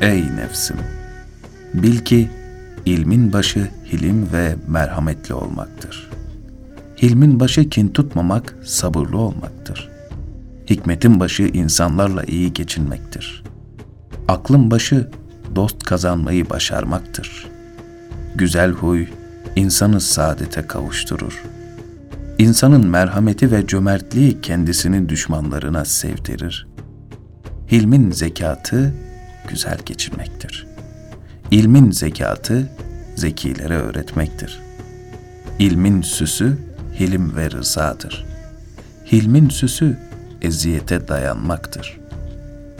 Ey 0.00 0.36
nefsim! 0.36 0.76
Bil 1.74 1.98
ki 1.98 2.30
ilmin 2.86 3.32
başı 3.32 3.68
hilim 3.92 4.32
ve 4.32 4.56
merhametli 4.68 5.34
olmaktır. 5.34 6.10
Hilmin 7.02 7.40
başı 7.40 7.68
kin 7.68 7.88
tutmamak, 7.88 8.54
sabırlı 8.64 9.18
olmaktır. 9.18 9.88
Hikmetin 10.70 11.20
başı 11.20 11.42
insanlarla 11.42 12.24
iyi 12.24 12.52
geçinmektir. 12.52 13.44
Aklın 14.28 14.70
başı 14.70 15.10
dost 15.54 15.82
kazanmayı 15.82 16.50
başarmaktır. 16.50 17.46
Güzel 18.34 18.70
huy 18.70 19.06
insanı 19.56 20.00
saadete 20.00 20.66
kavuşturur. 20.66 21.42
İnsanın 22.38 22.86
merhameti 22.86 23.52
ve 23.52 23.66
cömertliği 23.66 24.40
kendisini 24.40 25.08
düşmanlarına 25.08 25.84
sevdirir. 25.84 26.68
Hilmin 27.70 28.10
zekatı 28.10 28.94
güzel 29.48 29.78
geçinmektir. 29.86 30.66
İlmin 31.50 31.90
zekatı 31.90 32.70
zekilere 33.16 33.76
öğretmektir. 33.76 34.60
İlmin 35.58 36.02
süsü 36.02 36.58
hilim 36.98 37.36
ve 37.36 37.50
rızadır. 37.50 38.26
Hilmin 39.12 39.48
süsü 39.48 39.98
eziyete 40.42 41.08
dayanmaktır. 41.08 42.00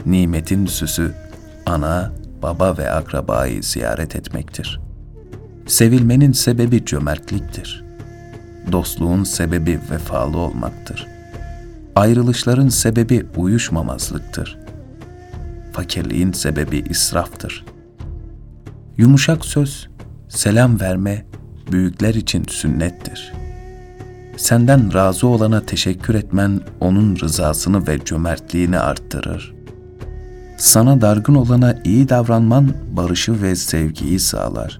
Nimetin 0.05 0.65
süsü 0.65 1.11
ana, 1.65 2.11
baba 2.41 2.77
ve 2.77 2.91
akrabayı 2.91 3.63
ziyaret 3.63 4.15
etmektir. 4.15 4.79
Sevilmenin 5.67 6.31
sebebi 6.31 6.85
cömertliktir. 6.85 7.83
Dostluğun 8.71 9.23
sebebi 9.23 9.79
vefalı 9.91 10.37
olmaktır. 10.37 11.07
Ayrılışların 11.95 12.69
sebebi 12.69 13.25
uyuşmamazlıktır. 13.35 14.60
Fakirliğin 15.73 16.31
sebebi 16.31 16.77
israftır. 16.89 17.65
Yumuşak 18.97 19.45
söz, 19.45 19.89
selam 20.29 20.79
verme 20.79 21.25
büyükler 21.71 22.15
için 22.15 22.43
sünnettir. 22.49 23.33
Senden 24.37 24.93
razı 24.93 25.27
olana 25.27 25.61
teşekkür 25.61 26.15
etmen 26.15 26.59
onun 26.79 27.19
rızasını 27.19 27.87
ve 27.87 27.99
cömertliğini 28.05 28.79
arttırır. 28.79 29.53
Sana 30.57 31.01
dargın 31.01 31.35
olana 31.35 31.75
iyi 31.83 32.09
davranman 32.09 32.73
barışı 32.91 33.41
ve 33.41 33.55
sevgiyi 33.55 34.19
sağlar. 34.19 34.79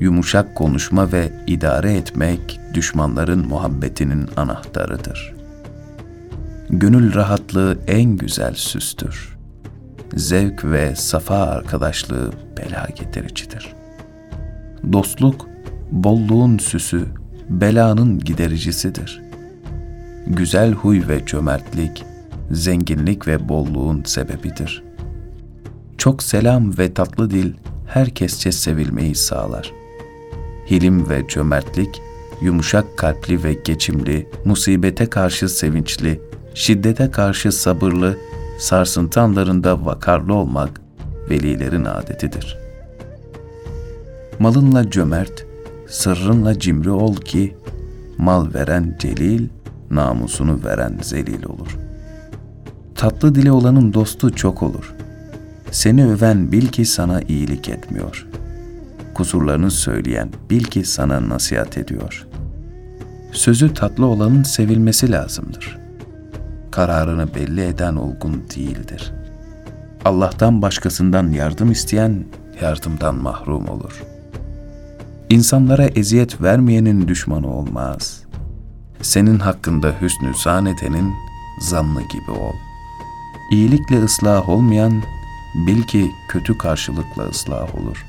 Yumuşak 0.00 0.54
konuşma 0.54 1.12
ve 1.12 1.32
idare 1.46 1.94
etmek 1.94 2.60
düşmanların 2.74 3.48
muhabbetinin 3.48 4.28
anahtarıdır. 4.36 5.34
Gönül 6.70 7.14
rahatlığı 7.14 7.78
en 7.86 8.16
güzel 8.16 8.54
süstür. 8.54 9.31
Zevk 10.16 10.64
ve 10.64 10.96
safa 10.96 11.36
arkadaşlığı 11.36 12.32
bela 12.58 12.88
getiricidir. 12.96 13.72
Dostluk, 14.92 15.48
bolluğun 15.90 16.58
süsü, 16.58 17.06
belanın 17.48 18.18
gidericisidir. 18.18 19.22
Güzel 20.26 20.72
huy 20.72 21.08
ve 21.08 21.26
cömertlik, 21.26 22.04
zenginlik 22.50 23.28
ve 23.28 23.48
bolluğun 23.48 24.02
sebebidir. 24.04 24.82
Çok 25.98 26.22
selam 26.22 26.78
ve 26.78 26.94
tatlı 26.94 27.30
dil 27.30 27.52
herkesçe 27.86 28.52
sevilmeyi 28.52 29.14
sağlar. 29.14 29.72
Hilim 30.70 31.08
ve 31.08 31.28
cömertlik, 31.28 32.02
yumuşak 32.42 32.98
kalpli 32.98 33.44
ve 33.44 33.54
geçimli, 33.64 34.28
musibete 34.44 35.06
karşı 35.06 35.48
sevinçli, 35.48 36.20
şiddete 36.54 37.10
karşı 37.10 37.52
sabırlı, 37.52 38.18
sarsıntı 38.62 39.20
anlarında 39.20 39.86
vakarlı 39.86 40.34
olmak 40.34 40.80
velilerin 41.30 41.84
adetidir. 41.84 42.58
Malınla 44.38 44.90
cömert, 44.90 45.46
sırrınla 45.88 46.58
cimri 46.58 46.90
ol 46.90 47.16
ki, 47.16 47.56
mal 48.18 48.54
veren 48.54 48.96
celil, 48.98 49.48
namusunu 49.90 50.60
veren 50.64 50.98
zelil 51.02 51.44
olur. 51.44 51.78
Tatlı 52.94 53.34
dili 53.34 53.52
olanın 53.52 53.92
dostu 53.92 54.34
çok 54.34 54.62
olur. 54.62 54.94
Seni 55.70 56.06
öven 56.06 56.52
bil 56.52 56.66
ki 56.66 56.84
sana 56.84 57.20
iyilik 57.20 57.68
etmiyor. 57.68 58.26
Kusurlarını 59.14 59.70
söyleyen 59.70 60.28
bil 60.50 60.64
ki 60.64 60.84
sana 60.84 61.28
nasihat 61.28 61.78
ediyor. 61.78 62.26
Sözü 63.32 63.74
tatlı 63.74 64.06
olanın 64.06 64.42
sevilmesi 64.42 65.12
lazımdır. 65.12 65.81
Kararını 66.72 67.34
belli 67.34 67.64
eden 67.64 67.96
olgun 67.96 68.44
değildir. 68.56 69.12
Allah'tan 70.04 70.62
başkasından 70.62 71.30
yardım 71.30 71.70
isteyen 71.70 72.24
yardımdan 72.60 73.14
mahrum 73.14 73.68
olur.'' 73.68 74.12
İnsanlara 75.32 75.84
eziyet 75.86 76.42
vermeyenin 76.42 77.08
düşmanı 77.08 77.46
olmaz. 77.46 78.22
Senin 79.02 79.38
hakkında 79.38 79.92
hüsnü 80.00 80.32
zan 80.42 80.66
edenin 80.66 81.12
zannı 81.60 82.00
gibi 82.00 82.30
ol. 82.30 82.54
İyilikle 83.50 84.04
ıslah 84.04 84.48
olmayan, 84.48 85.02
bil 85.66 85.82
ki 85.82 86.10
kötü 86.28 86.58
karşılıkla 86.58 87.22
ıslah 87.22 87.74
olur. 87.74 88.06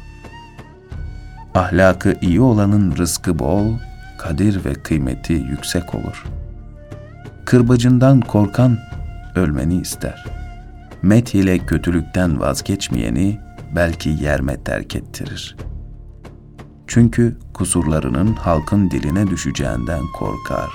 Ahlakı 1.56 2.16
iyi 2.22 2.41
olanın 2.41 2.97
rızkı 2.97 3.40
bol, 3.40 3.73
kadir 4.19 4.66
ve 4.66 4.73
kıymeti 4.73 5.34
yüksek 5.34 5.96
olur. 5.96 6.25
Kırbacından 7.53 8.22
korkan 8.22 8.78
ölmeni 9.36 9.81
ister. 9.81 10.25
Met 11.02 11.36
ile 11.36 11.59
kötülükten 11.59 12.40
vazgeçmeyeni 12.40 13.40
belki 13.75 14.09
yerme 14.09 14.64
terk 14.64 14.96
ettirir.'' 14.96 15.56
Çünkü 16.88 17.38
kusurlarının 17.53 18.34
halkın 18.34 18.91
diline 18.91 19.28
düşeceğinden 19.28 20.02
korkar. 20.19 20.69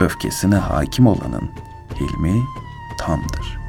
Öfkesine 0.00 0.56
hakim 0.56 1.06
olanın 1.06 1.50
hilmi 2.00 2.42
tamdır.'' 2.98 3.63